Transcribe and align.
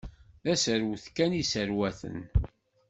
D 0.43 0.45
aserwet 0.53 1.05
kan 1.15 1.31
i 1.41 1.43
sserwaten. 1.45 2.19